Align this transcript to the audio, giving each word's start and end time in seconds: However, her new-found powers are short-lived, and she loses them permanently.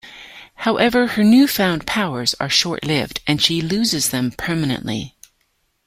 However, 0.55 1.05
her 1.05 1.23
new-found 1.23 1.85
powers 1.85 2.33
are 2.39 2.49
short-lived, 2.49 3.21
and 3.27 3.39
she 3.39 3.61
loses 3.61 4.09
them 4.09 4.31
permanently. 4.31 5.15